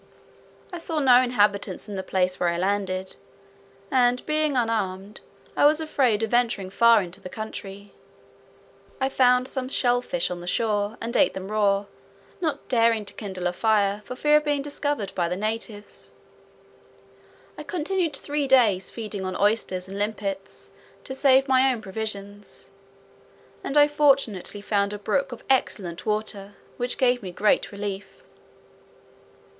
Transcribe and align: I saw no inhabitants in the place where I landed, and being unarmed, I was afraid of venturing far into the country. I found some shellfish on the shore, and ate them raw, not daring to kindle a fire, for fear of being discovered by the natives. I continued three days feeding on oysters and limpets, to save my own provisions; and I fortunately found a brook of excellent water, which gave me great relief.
I 0.73 0.79
saw 0.79 0.97
no 0.97 1.21
inhabitants 1.21 1.87
in 1.87 1.95
the 1.95 2.01
place 2.01 2.39
where 2.39 2.49
I 2.49 2.57
landed, 2.57 3.15
and 3.91 4.25
being 4.25 4.57
unarmed, 4.57 5.21
I 5.55 5.65
was 5.67 5.79
afraid 5.79 6.23
of 6.23 6.31
venturing 6.31 6.71
far 6.71 7.03
into 7.03 7.21
the 7.21 7.29
country. 7.29 7.93
I 8.99 9.09
found 9.09 9.47
some 9.47 9.69
shellfish 9.69 10.31
on 10.31 10.41
the 10.41 10.47
shore, 10.47 10.97
and 10.99 11.15
ate 11.15 11.35
them 11.35 11.51
raw, 11.51 11.85
not 12.41 12.67
daring 12.67 13.05
to 13.05 13.13
kindle 13.13 13.45
a 13.45 13.53
fire, 13.53 14.01
for 14.03 14.15
fear 14.15 14.37
of 14.37 14.43
being 14.43 14.63
discovered 14.63 15.13
by 15.13 15.29
the 15.29 15.35
natives. 15.35 16.11
I 17.55 17.61
continued 17.61 18.15
three 18.15 18.47
days 18.47 18.89
feeding 18.89 19.23
on 19.23 19.37
oysters 19.39 19.87
and 19.87 19.99
limpets, 19.99 20.71
to 21.03 21.13
save 21.13 21.47
my 21.47 21.71
own 21.71 21.79
provisions; 21.79 22.71
and 23.63 23.77
I 23.77 23.87
fortunately 23.87 24.61
found 24.61 24.93
a 24.93 24.97
brook 24.97 25.31
of 25.31 25.43
excellent 25.47 26.07
water, 26.07 26.55
which 26.77 26.97
gave 26.97 27.21
me 27.21 27.31
great 27.31 27.71
relief. 27.71 28.23